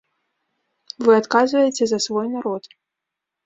[1.03, 2.63] Вы адказваеце за свой народ.